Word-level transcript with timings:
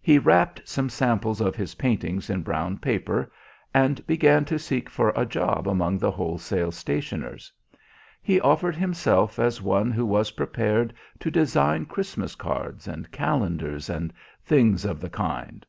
He 0.00 0.16
wrapped 0.20 0.68
some 0.68 0.88
samples 0.88 1.40
of 1.40 1.56
his 1.56 1.74
paintings 1.74 2.30
in 2.30 2.42
brown 2.44 2.78
paper, 2.78 3.32
and 3.74 4.06
began 4.06 4.44
to 4.44 4.60
seek 4.60 4.88
for 4.88 5.12
a 5.16 5.26
job 5.26 5.66
among 5.66 5.98
the 5.98 6.12
wholesale 6.12 6.70
stationers. 6.70 7.52
He 8.22 8.40
offered 8.40 8.76
himself 8.76 9.40
as 9.40 9.60
one 9.60 9.90
who 9.90 10.06
was 10.06 10.30
prepared 10.30 10.94
to 11.18 11.32
design 11.32 11.84
Christmas 11.86 12.36
cards 12.36 12.86
and 12.86 13.10
calendars, 13.10 13.90
and 13.90 14.12
things 14.40 14.84
of 14.84 15.00
the 15.00 15.10
kind. 15.10 15.66